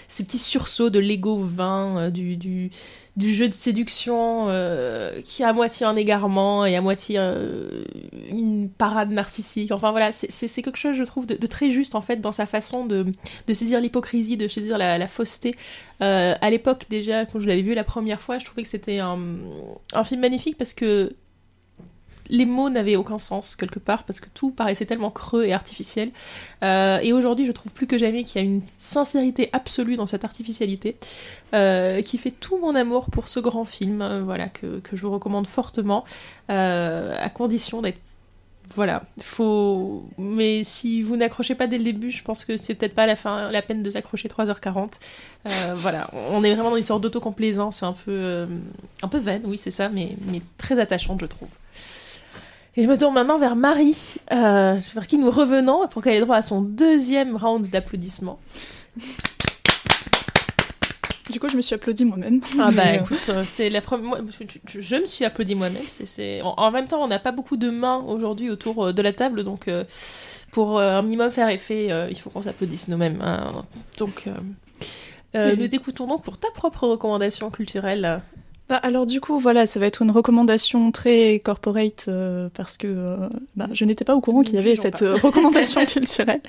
ces 0.08 0.24
petits 0.24 0.38
sursauts 0.38 0.90
de 0.90 0.98
l'ego 0.98 1.38
vain, 1.40 1.98
euh, 1.98 2.10
du, 2.10 2.36
du, 2.36 2.70
jeu 3.18 3.48
de 3.48 3.52
séduction 3.54 4.46
qui 5.24 5.42
a 5.42 5.48
à 5.48 5.52
moitié 5.52 5.86
un 5.86 5.96
égarement 5.96 6.64
et 6.66 6.76
à 6.76 6.80
moitié 6.80 7.18
une 8.30 8.68
parade 8.68 9.10
narcissique. 9.10 9.72
Enfin 9.72 9.90
voilà, 9.90 10.12
c'est- 10.12 10.62
quelque 10.62 10.76
chose, 10.78 10.96
je 10.96 11.04
trouve, 11.04 11.26
de, 11.26 11.46
très 11.46 11.70
juste 11.70 11.94
en 11.94 12.00
fait 12.00 12.16
dans 12.20 12.32
sa 12.32 12.46
façon 12.46 12.84
de, 12.86 13.06
de 13.46 13.52
saisir 13.52 13.80
l'hypocrisie, 13.80 14.36
de 14.36 14.48
saisir 14.48 14.78
la, 14.78 14.98
la 14.98 15.08
fausseté. 15.08 15.54
À 16.00 16.50
l'époque 16.50 16.86
déjà, 16.90 17.24
quand 17.24 17.40
je 17.40 17.48
l'avais 17.48 17.62
vu 17.62 17.74
la 17.74 17.84
première 17.84 18.20
fois, 18.20 18.38
je 18.38 18.44
trouvais 18.44 18.62
que 18.62 18.68
c'était 18.68 18.98
un, 18.98 19.18
un 19.94 20.04
film 20.04 20.20
magnifique 20.20 20.56
parce 20.58 20.74
que 20.74 21.12
les 22.28 22.44
mots 22.44 22.70
n'avaient 22.70 22.96
aucun 22.96 23.18
sens 23.18 23.56
quelque 23.56 23.78
part 23.78 24.04
parce 24.04 24.20
que 24.20 24.28
tout 24.32 24.50
paraissait 24.50 24.86
tellement 24.86 25.10
creux 25.10 25.44
et 25.44 25.52
artificiel. 25.52 26.10
Euh, 26.62 26.98
et 27.02 27.12
aujourd'hui, 27.12 27.46
je 27.46 27.52
trouve 27.52 27.72
plus 27.72 27.86
que 27.86 27.98
jamais 27.98 28.24
qu'il 28.24 28.40
y 28.40 28.44
a 28.44 28.46
une 28.46 28.62
sincérité 28.78 29.50
absolue 29.52 29.96
dans 29.96 30.06
cette 30.06 30.24
artificialité 30.24 30.96
euh, 31.54 32.02
qui 32.02 32.18
fait 32.18 32.30
tout 32.30 32.58
mon 32.58 32.74
amour 32.74 33.10
pour 33.10 33.28
ce 33.28 33.40
grand 33.40 33.64
film, 33.64 34.02
euh, 34.02 34.22
voilà 34.22 34.48
que, 34.48 34.80
je 34.92 35.00
vous 35.00 35.10
recommande 35.10 35.46
fortement, 35.46 36.04
à 36.48 37.30
condition 37.30 37.82
d'être 37.82 37.98
voilà, 38.74 39.02
faut. 39.20 40.08
Mais 40.18 40.64
si 40.64 41.02
vous 41.02 41.16
n'accrochez 41.16 41.54
pas 41.54 41.66
dès 41.66 41.78
le 41.78 41.84
début, 41.84 42.10
je 42.10 42.22
pense 42.22 42.44
que 42.44 42.56
c'est 42.56 42.74
peut-être 42.74 42.94
pas 42.94 43.06
la, 43.06 43.14
fin, 43.14 43.50
la 43.50 43.62
peine 43.62 43.82
de 43.82 43.90
s'accrocher 43.90 44.28
3h40. 44.28 44.94
Euh, 45.46 45.74
voilà, 45.76 46.10
on 46.12 46.42
est 46.42 46.52
vraiment 46.52 46.70
dans 46.70 46.76
une 46.76 46.82
sorte 46.82 47.02
d'autocomplaisance 47.02 47.82
un 47.82 47.92
peu, 47.92 48.46
un 49.02 49.08
peu 49.08 49.18
vaine, 49.18 49.42
oui, 49.44 49.58
c'est 49.58 49.70
ça, 49.70 49.88
mais, 49.88 50.16
mais 50.26 50.40
très 50.58 50.80
attachante, 50.80 51.20
je 51.20 51.26
trouve. 51.26 51.48
Et 52.76 52.84
je 52.84 52.88
me 52.88 52.96
tourne 52.96 53.14
maintenant 53.14 53.38
vers 53.38 53.56
Marie, 53.56 54.16
euh, 54.32 54.78
vers 54.94 55.06
qui 55.06 55.16
nous 55.16 55.30
revenons 55.30 55.88
pour 55.88 56.02
qu'elle 56.02 56.14
ait 56.14 56.20
droit 56.20 56.36
à 56.36 56.42
son 56.42 56.60
deuxième 56.60 57.34
round 57.34 57.66
d'applaudissements. 57.70 58.38
du 61.30 61.40
coup, 61.40 61.48
je 61.48 61.56
me 61.56 61.62
suis 61.62 61.74
applaudi 61.74 62.04
moi-même. 62.04 62.42
Ah 62.58 62.70
bah 62.72 62.94
écoute, 63.00 63.24
euh, 63.30 63.42
c'est 63.46 63.70
la 63.70 63.80
première. 63.80 64.08
moi, 64.08 64.18
je, 64.68 64.96
me 64.96 65.06
suis 65.06 65.24
applaudi 65.24 65.54
moi-même. 65.54 65.82
C'est, 65.88 66.04
c'est... 66.06 66.42
En, 66.42 66.70
même 66.70 66.86
temps, 66.86 67.02
on 67.02 67.08
n'a 67.08 67.18
pas 67.18 67.32
beaucoup 67.32 67.56
de 67.56 67.70
mains 67.70 68.04
aujourd'hui 68.06 68.50
autour 68.50 68.86
euh, 68.86 68.92
de 68.92 69.00
la 69.00 69.14
table, 69.14 69.42
donc 69.42 69.68
euh, 69.68 69.84
pour 70.50 70.78
un 70.78 71.02
minimum 71.02 71.30
faire 71.30 71.48
effet, 71.48 71.90
euh, 71.90 72.08
il 72.10 72.18
faut 72.18 72.28
qu'on 72.30 72.42
s'applaudisse 72.42 72.88
nous-mêmes. 72.88 73.20
hein. 73.22 73.62
Donc, 73.98 74.28
euh, 75.34 75.56
nous 75.56 75.68
t'écoutons 75.68 76.06
donc 76.06 76.22
pour 76.22 76.38
ta 76.38 76.50
propre 76.50 76.86
recommandation 76.86 77.50
culturelle. 77.50 78.22
Bah, 78.68 78.76
alors 78.82 79.06
du 79.06 79.20
coup, 79.20 79.38
voilà, 79.38 79.66
ça 79.66 79.78
va 79.78 79.86
être 79.86 80.02
une 80.02 80.10
recommandation 80.10 80.90
très 80.90 81.38
corporate 81.38 82.06
euh, 82.08 82.48
parce 82.54 82.76
que 82.76 82.88
euh, 82.88 83.28
bah, 83.54 83.68
je 83.72 83.84
n'étais 83.84 84.04
pas 84.04 84.16
au 84.16 84.20
courant 84.20 84.42
qu'il 84.42 84.54
y 84.56 84.58
avait 84.58 84.74
cette 84.74 84.98
pas. 85.00 85.04
euh, 85.06 85.14
recommandation 85.14 85.86
culturelle. 85.86 86.40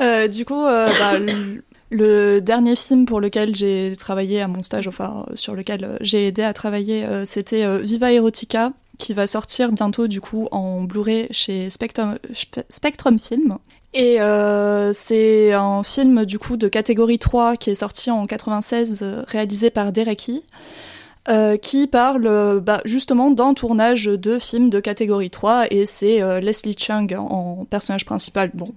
Euh, 0.00 0.28
du 0.28 0.46
coup, 0.46 0.64
euh, 0.64 0.86
bah, 0.98 1.18
le, 1.18 1.62
le 1.90 2.40
dernier 2.40 2.74
film 2.74 3.04
pour 3.04 3.20
lequel 3.20 3.54
j'ai 3.54 3.92
travaillé 3.98 4.40
à 4.40 4.48
mon 4.48 4.62
stage, 4.62 4.88
enfin 4.88 5.26
sur 5.34 5.54
lequel 5.54 5.98
j'ai 6.00 6.28
aidé 6.28 6.42
à 6.42 6.54
travailler, 6.54 7.04
euh, 7.04 7.26
c'était 7.26 7.78
Viva 7.80 8.12
Erotica 8.12 8.72
qui 8.96 9.12
va 9.12 9.26
sortir 9.26 9.70
bientôt 9.70 10.08
du 10.08 10.20
coup 10.22 10.48
en 10.50 10.82
Blu-ray 10.82 11.28
chez 11.30 11.68
Spectrum, 11.70 12.16
Spe- 12.32 12.64
Spectrum 12.70 13.18
Film. 13.18 13.58
Et 13.94 14.20
euh, 14.20 14.92
c'est 14.92 15.52
un 15.52 15.82
film 15.82 16.24
du 16.24 16.38
coup 16.38 16.56
de 16.56 16.68
catégorie 16.68 17.18
3 17.18 17.56
qui 17.56 17.70
est 17.70 17.74
sorti 17.74 18.10
en 18.10 18.26
96, 18.26 19.00
euh, 19.02 19.22
réalisé 19.28 19.70
par 19.70 19.92
Dereki 19.92 20.44
euh, 21.28 21.56
qui 21.56 21.86
parle 21.86 22.26
euh, 22.26 22.60
bah, 22.60 22.80
justement 22.84 23.30
d'un 23.30 23.52
tournage 23.52 24.04
de 24.06 24.38
film 24.38 24.70
de 24.70 24.80
catégorie 24.80 25.30
3 25.30 25.66
et 25.70 25.84
c'est 25.84 26.22
euh, 26.22 26.40
Leslie 26.40 26.76
Chung 26.78 27.14
en 27.18 27.66
personnage 27.68 28.06
principal. 28.06 28.50
Bon, 28.54 28.68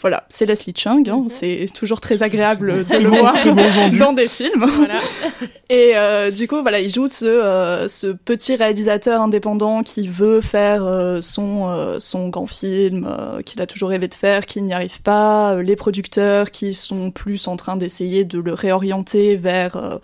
voilà, 0.00 0.24
c'est 0.28 0.44
Leslie 0.46 0.74
Chung, 0.76 1.08
hein, 1.08 1.22
Mhm. 1.22 1.28
c'est 1.30 1.66
toujours 1.74 2.00
très 2.00 2.22
agréable 2.22 2.84
de 2.86 2.96
le 2.98 3.08
voir 3.08 3.34
dans 3.98 4.12
des 4.12 4.28
films. 4.28 4.66
Voilà. 4.76 5.00
Et 5.70 5.92
euh, 5.96 6.30
du 6.30 6.46
coup, 6.46 6.60
voilà, 6.62 6.80
il 6.80 6.92
joue 6.92 7.06
ce, 7.06 7.24
euh, 7.24 7.88
ce 7.88 8.08
petit 8.08 8.54
réalisateur 8.56 9.20
indépendant 9.22 9.82
qui 9.82 10.06
veut 10.06 10.40
faire 10.42 10.84
euh, 10.84 11.20
son, 11.22 11.96
son 11.98 12.28
grand 12.28 12.46
film, 12.46 13.08
qu'il 13.44 13.60
a 13.62 13.66
toujours 13.66 13.88
rêvé 13.88 14.06
de 14.06 14.14
faire, 14.14 14.44
qui 14.46 14.60
n'y 14.62 14.74
arrive 14.74 15.00
pas, 15.02 15.56
les 15.62 15.76
producteurs 15.76 16.50
qui 16.50 16.74
sont 16.74 17.10
plus 17.10 17.48
en 17.48 17.56
train 17.56 17.76
d'essayer 17.76 18.24
de 18.24 18.38
le 18.38 18.52
réorienter 18.52 19.36
vers 19.36 19.98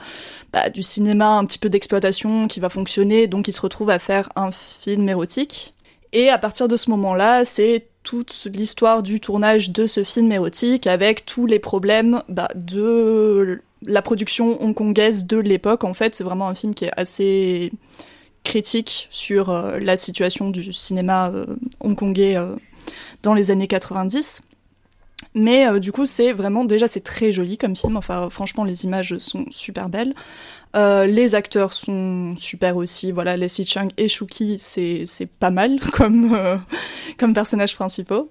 bah, 0.53 0.69
du 0.71 0.83
cinéma 0.83 1.37
un 1.37 1.45
petit 1.45 1.59
peu 1.59 1.69
d'exploitation 1.69 2.49
qui 2.49 2.61
va 2.61 2.69
fonctionner, 2.71 3.27
donc 3.27 3.47
il 3.47 3.53
se 3.53 3.61
retrouve 3.61 3.91
à 3.91 3.99
faire 3.99 4.31
un 4.37 4.51
film 4.81 5.09
érotique. 5.09 5.75
Et 6.13 6.29
à 6.29 6.39
partir 6.39 6.69
de 6.69 6.77
ce 6.77 6.91
moment-là, 6.91 7.45
c'est 7.45 7.87
toute 8.03 8.47
l'histoire 8.53 9.03
du 9.03 9.21
tournage 9.21 9.71
de 9.71 9.87
ce 9.87 10.05
film 10.05 10.31
érotique 10.33 10.87
avec 10.87 11.25
tous 11.25 11.47
les 11.47 11.59
problèmes 11.59 12.23
bah, 12.29 12.49
de 12.55 13.61
la 13.83 14.03
production 14.03 14.63
hongkongaise 14.63 15.27
de 15.27 15.39
l'époque. 15.39 15.85
En 15.85 15.95
fait, 15.95 16.15
c'est 16.15 16.25
vraiment 16.25 16.49
un 16.49 16.55
film 16.55 16.75
qui 16.75 16.85
est 16.85 16.93
assez 16.97 17.73
critique 18.45 19.09
sur 19.11 19.51
euh, 19.51 19.79
la 19.79 19.97
situation 19.97 20.51
du 20.51 20.73
cinéma 20.73 21.31
euh, 21.31 21.47
hongkongais 21.81 22.37
euh, 22.37 22.57
dans 23.23 23.35
les 23.35 23.51
années 23.51 23.69
90. 23.69 24.43
Mais 25.35 25.67
euh, 25.67 25.79
du 25.79 25.93
coup, 25.93 26.07
c'est 26.07 26.33
vraiment 26.33 26.65
déjà 26.65 26.87
c'est 26.87 27.01
très 27.01 27.33
joli 27.33 27.57
comme 27.57 27.75
film. 27.75 27.97
Enfin, 27.97 28.29
franchement, 28.31 28.65
les 28.65 28.85
images 28.85 29.17
sont 29.19 29.47
super 29.51 29.89
belles. 29.89 30.15
Euh, 30.77 31.07
les 31.07 31.35
acteurs 31.35 31.73
sont 31.73 32.35
super 32.37 32.77
aussi. 32.77 33.13
Voilà, 33.13 33.37
Leslie 33.37 33.67
Chung 33.67 33.91
et 33.97 34.09
Shuki, 34.09 34.59
c'est 34.59 35.07
pas 35.39 35.51
mal 35.51 35.81
comme 35.93 36.35
euh, 36.35 36.57
comme 37.19 37.35
personnages 37.35 37.75
principaux. 37.75 38.31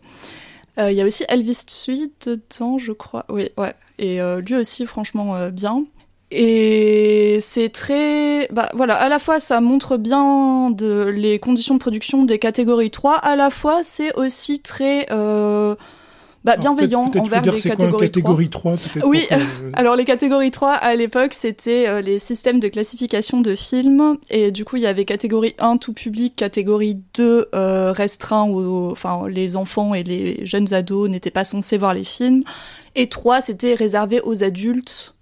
Il 0.78 0.94
y 0.94 1.02
a 1.02 1.06
aussi 1.06 1.26
Elvis 1.30 1.66
Tsui 1.68 2.12
dedans, 2.26 2.80
je 2.80 2.92
crois. 2.92 3.26
Oui, 3.30 3.50
ouais. 3.58 3.74
Et 4.00 4.20
lui 4.44 4.56
aussi, 4.56 4.88
franchement, 4.88 5.50
bien. 5.50 5.86
Et 6.32 7.38
c'est 7.40 7.70
très, 7.70 8.48
bah 8.52 8.70
voilà, 8.74 8.96
à 8.96 9.10
la 9.10 9.20
fois 9.20 9.40
ça 9.40 9.62
montre 9.62 9.98
bien 9.98 10.72
de 10.72 11.04
les 11.04 11.38
conditions 11.38 11.76
de 11.76 11.80
production 11.80 12.24
des 12.24 12.40
catégories 12.40 12.90
3, 12.90 13.16
à 13.18 13.36
la 13.36 13.50
fois 13.50 13.84
c'est 13.84 14.16
aussi 14.16 14.62
très 14.62 15.06
bah, 16.44 16.58
bienveillant 16.58 17.02
peut-être- 17.10 17.12
peut-être 17.14 17.24
envers 17.28 17.42
dire 17.44 17.54
les 17.54 17.60
c'est 17.60 17.70
quoi, 17.70 17.76
catégories 17.78 18.06
une 18.06 18.12
catégorie 18.12 18.50
3, 18.50 18.72
peut-être 18.74 19.06
Oui, 19.08 19.20
pour 19.20 19.28
faire, 19.28 19.40
euh, 19.64 19.70
alors 19.74 19.96
les 19.96 20.06
catégories 20.06 20.52
3 20.52 20.72
à 20.72 20.96
l'époque 20.96 21.34
c'était 21.34 21.88
euh, 21.88 22.02
les 22.02 22.18
systèmes 22.20 22.60
de 22.60 22.68
classification 22.68 23.42
de 23.42 23.56
films 23.56 24.18
et 24.30 24.52
du 24.52 24.66
coup 24.66 24.78
il 24.78 24.82
y 24.84 24.88
avait 24.88 25.06
catégorie 25.06 25.54
1 25.60 25.78
tout 25.78 25.94
public, 25.94 26.36
catégorie 26.36 26.98
2 27.14 27.50
euh, 27.54 27.92
restreint 27.92 28.46
où 28.50 28.90
enfin 28.92 29.28
les 29.30 29.56
enfants 29.56 29.94
et 29.94 30.04
les 30.04 30.46
jeunes 30.46 30.74
ados 30.74 31.10
n'étaient 31.10 31.30
pas 31.32 31.44
censés 31.44 31.78
voir 31.78 31.94
les 31.94 32.04
films 32.04 32.44
et 32.96 33.08
3 33.08 33.42
c'était 33.42 33.74
réservé 33.76 34.22
aux 34.24 34.44
adultes. 34.44 35.14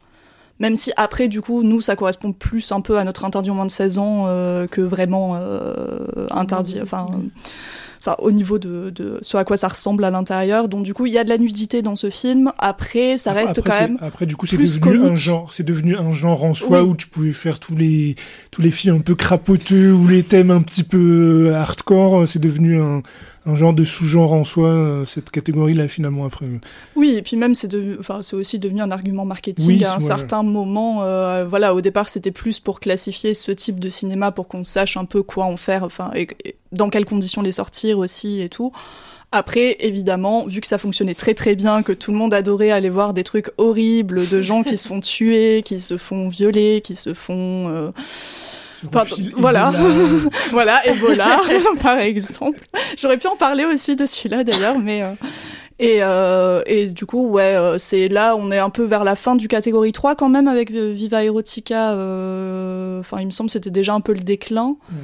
Même 0.61 0.75
si 0.75 0.91
après, 0.97 1.29
du 1.29 1.39
coup, 1.39 1.63
nous, 1.63 1.79
ça 1.79 1.95
correspond 1.95 2.33
plus 2.33 2.73
un 2.73 2.81
peu 2.81 2.97
à 2.97 3.05
notre 3.05 3.23
interdit 3.23 3.49
au 3.49 3.53
moins 3.53 3.65
de 3.65 3.71
16 3.71 3.97
ans 3.97 4.25
euh, 4.27 4.67
que 4.67 4.81
vraiment 4.81 5.35
euh, 5.37 6.05
interdit. 6.31 6.81
Enfin, 6.83 7.07
enfin, 8.01 8.15
au 8.19 8.31
niveau 8.31 8.59
de, 8.59 8.89
de 8.89 9.19
ce 9.21 9.37
à 9.37 9.43
quoi 9.43 9.57
ça 9.57 9.67
ressemble 9.67 10.03
à 10.03 10.11
l'intérieur. 10.11 10.69
Donc, 10.69 10.83
du 10.83 10.93
coup, 10.93 11.05
il 11.05 11.13
y 11.13 11.17
a 11.17 11.23
de 11.23 11.29
la 11.29 11.37
nudité 11.37 11.81
dans 11.81 11.95
ce 11.95 12.09
film. 12.09 12.51
Après, 12.57 13.17
ça 13.17 13.33
reste 13.33 13.57
après, 13.59 13.69
quand 13.69 13.79
même. 13.79 13.97
Après, 14.01 14.25
du 14.25 14.35
coup, 14.35 14.45
c'est 14.45 14.57
devenu 14.57 15.03
un 15.03 15.15
genre. 15.15 15.53
C'est 15.53 15.63
devenu 15.63 15.95
un 15.95 16.11
genre 16.11 16.45
en 16.45 16.53
soi 16.53 16.83
Oui. 16.83 16.89
où 16.89 16.95
tu 16.95 17.07
pouvais 17.07 17.31
faire 17.33 17.59
tous 17.59 17.75
les 17.75 18.15
tous 18.51 18.61
les 18.61 18.71
films 18.71 18.95
un 18.97 18.99
peu 18.99 19.15
crapoteux 19.15 19.91
ou 19.93 20.07
les 20.07 20.23
thèmes 20.23 20.51
un 20.51 20.61
petit 20.61 20.83
peu 20.83 21.53
hardcore. 21.55 22.27
C'est 22.27 22.39
devenu 22.39 22.81
un, 22.81 23.01
un 23.45 23.55
genre 23.55 23.73
de 23.73 23.83
sous-genre 23.83 24.33
en 24.33 24.43
soi. 24.43 24.69
euh, 24.69 25.05
Cette 25.05 25.29
catégorie-là, 25.31 25.87
finalement, 25.87 26.25
après. 26.25 26.45
Oui, 26.95 27.15
et 27.17 27.21
puis 27.21 27.35
même, 27.37 27.55
c'est 27.55 27.67
de... 27.67 27.97
enfin, 27.99 28.19
aussi 28.33 28.59
devenu 28.59 28.81
un 28.81 28.91
argument 28.91 29.25
marketing 29.25 29.67
Oui, 29.67 29.83
à 29.85 29.93
un 29.93 29.95
ouais. 29.95 30.01
certain 30.01 30.43
moment. 30.43 31.03
euh, 31.03 31.45
voilà, 31.49 31.73
au 31.73 31.81
départ, 31.81 32.09
c'était 32.09 32.31
plus 32.31 32.59
pour 32.59 32.79
classifier 32.79 33.33
ce 33.33 33.51
type 33.51 33.79
de 33.79 33.89
cinéma 33.89 34.31
pour 34.31 34.47
qu'on 34.47 34.63
sache 34.63 34.97
un 34.97 35.05
peu 35.05 35.23
quoi 35.23 35.45
en 35.45 35.57
faire, 35.57 35.83
enfin, 35.83 36.11
et, 36.15 36.27
et 36.45 36.55
dans 36.71 36.89
quelles 36.89 37.05
conditions 37.05 37.41
les 37.41 37.51
sortir 37.53 37.97
aussi 37.99 38.41
et 38.41 38.49
tout. 38.49 38.71
Après, 39.31 39.77
évidemment, 39.81 40.47
vu 40.47 40.59
que 40.59 40.65
ça 40.67 40.79
fonctionnait 40.79 41.13
très 41.13 41.35
très 41.35 41.55
bien, 41.55 41.83
que 41.83 41.91
tout 41.91 42.11
le 42.11 42.17
monde 42.17 42.33
adorait 42.33 42.71
aller 42.71 42.89
voir 42.89 43.13
des 43.13 43.23
trucs 43.23 43.51
horribles 43.57 44.27
de 44.27 44.41
gens 44.41 44.63
qui 44.63 44.75
se 44.77 44.87
font 44.87 44.99
tuer, 45.01 45.61
qui 45.63 45.79
se 45.79 45.97
font 45.97 46.29
violer, 46.29 46.81
qui 46.81 46.95
se 46.95 47.13
font... 47.13 47.69
euh, 47.69 47.91
Enfin, 48.85 49.03
voilà. 49.37 49.71
Ebola, 49.75 50.19
voilà, 50.51 50.87
Ebola, 50.87 51.41
par 51.81 51.99
exemple. 51.99 52.59
J'aurais 52.97 53.17
pu 53.17 53.27
en 53.27 53.35
parler 53.35 53.65
aussi 53.65 53.95
de 53.95 54.05
celui-là 54.05 54.43
d'ailleurs, 54.43 54.79
mais. 54.79 55.03
euh, 55.03 55.11
Et, 55.79 55.97
euh, 56.01 56.61
et 56.65 56.87
du 56.87 57.05
coup, 57.05 57.27
ouais, 57.27 57.55
c'est 57.77 58.07
là, 58.07 58.35
on 58.37 58.51
est 58.51 58.57
un 58.57 58.69
peu 58.69 58.83
vers 58.83 59.03
la 59.03 59.15
fin 59.15 59.35
du 59.35 59.47
catégorie 59.47 59.91
3 59.91 60.15
quand 60.15 60.29
même 60.29 60.47
avec 60.47 60.71
Viva 60.71 61.23
Erotica. 61.23 61.91
euh, 61.91 62.99
Enfin, 63.01 63.17
il 63.19 63.25
me 63.27 63.31
semble 63.31 63.49
que 63.49 63.53
c'était 63.53 63.69
déjà 63.69 63.93
un 63.93 64.01
peu 64.01 64.13
le 64.13 64.21
déclin. 64.21 64.75
Ouais. 64.91 64.97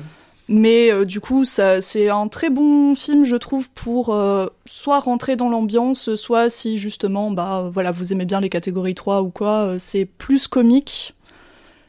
Mais 0.48 0.92
euh, 0.92 1.06
du 1.06 1.20
coup, 1.22 1.44
ça, 1.44 1.82
c'est 1.82 2.10
un 2.10 2.28
très 2.28 2.50
bon 2.50 2.96
film, 2.96 3.24
je 3.26 3.36
trouve, 3.36 3.70
pour 3.72 4.14
euh, 4.14 4.46
soit 4.66 5.00
rentrer 5.00 5.36
dans 5.36 5.50
l'ambiance, 5.50 6.16
soit 6.16 6.50
si 6.50 6.78
justement, 6.78 7.32
bah 7.32 7.70
voilà, 7.74 7.92
vous 7.92 8.14
aimez 8.14 8.26
bien 8.26 8.40
les 8.40 8.50
catégories 8.50 8.94
3 8.94 9.24
ou 9.24 9.30
quoi, 9.30 9.64
euh, 9.64 9.76
c'est 9.80 10.06
plus 10.06 10.48
comique. 10.48 11.16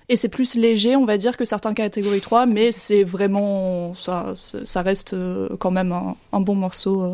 Et 0.09 0.17
c'est 0.17 0.29
plus 0.29 0.55
léger, 0.55 0.95
on 0.95 1.05
va 1.05 1.19
dire, 1.19 1.37
que 1.37 1.45
certains 1.45 1.75
catégories 1.75 2.21
3, 2.21 2.47
mais 2.47 2.71
c'est 2.71 3.03
vraiment. 3.03 3.93
Ça, 3.97 4.35
ça 4.37 4.83
reste 4.83 5.17
quand 5.59 5.73
même 5.73 5.91
un, 5.91 6.17
un 6.33 6.41
bon 6.41 6.55
morceau. 6.55 7.13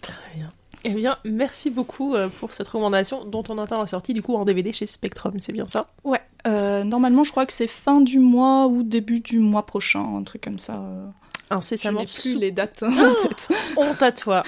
Très 0.00 0.14
bien. 0.34 0.50
Eh 0.84 0.94
bien, 0.94 1.18
merci 1.26 1.68
beaucoup 1.68 2.14
pour 2.40 2.54
cette 2.54 2.68
recommandation 2.68 3.26
dont 3.26 3.42
on 3.50 3.58
attend 3.58 3.78
la 3.78 3.86
sortie 3.86 4.14
du 4.14 4.22
coup 4.22 4.34
en 4.34 4.46
DVD 4.46 4.72
chez 4.72 4.86
Spectrum, 4.86 5.40
c'est 5.40 5.52
bien 5.52 5.68
ça? 5.68 5.88
Ouais, 6.04 6.22
euh, 6.48 6.84
normalement, 6.84 7.24
je 7.24 7.30
crois 7.30 7.46
que 7.46 7.52
c'est 7.52 7.66
fin 7.66 8.00
du 8.00 8.18
mois 8.18 8.66
ou 8.66 8.82
début 8.82 9.20
du 9.20 9.38
mois 9.38 9.66
prochain, 9.66 10.04
un 10.18 10.22
truc 10.22 10.42
comme 10.42 10.58
ça. 10.58 10.74
euh. 10.74 11.06
Je 11.50 11.56
Incessamment 11.56 12.00
n'ai 12.00 12.04
plus 12.04 12.32
sous 12.32 12.38
les 12.38 12.50
dates 12.50 12.82
en 12.82 13.14
tête. 13.22 13.48
honte 13.78 14.02
à 14.02 14.12
toi. 14.12 14.42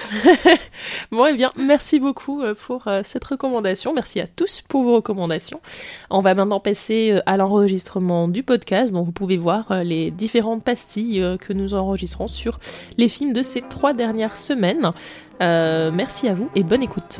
bon, 1.11 1.25
eh 1.25 1.33
bien, 1.33 1.49
merci 1.57 1.99
beaucoup 1.99 2.43
euh, 2.43 2.53
pour 2.53 2.87
cette 3.03 3.25
recommandation. 3.25 3.91
Merci 3.91 4.19
à 4.19 4.27
tous 4.27 4.61
pour 4.67 4.83
vos 4.83 4.97
recommandations. 4.97 5.61
On 6.11 6.19
va 6.19 6.35
maintenant 6.35 6.59
passer 6.59 7.19
à 7.25 7.37
l'enregistrement 7.37 8.27
du 8.27 8.43
podcast, 8.43 8.93
dont 8.93 9.01
vous 9.01 9.11
pouvez 9.11 9.37
voir 9.37 9.83
les 9.83 10.11
différentes 10.11 10.63
pastilles 10.63 11.25
que 11.41 11.53
nous 11.53 11.73
enregistrons 11.73 12.27
sur 12.27 12.59
les 12.97 13.09
films 13.09 13.33
de 13.33 13.41
ces 13.41 13.61
trois 13.61 13.93
dernières 13.93 14.37
semaines. 14.37 14.91
Euh, 15.41 15.89
merci 15.91 16.27
à 16.27 16.35
vous 16.35 16.49
et 16.55 16.63
bonne 16.63 16.83
écoute. 16.83 17.19